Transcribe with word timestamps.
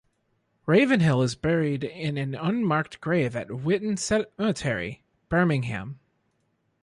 Ravenhill 0.65 1.21
is 1.21 1.35
buried 1.35 1.83
in 1.83 2.17
an 2.17 2.33
unmarked 2.33 2.99
grave 3.01 3.35
at 3.35 3.51
Witton 3.51 3.97
Cemetery, 3.97 5.03
Birmingham. 5.29 5.99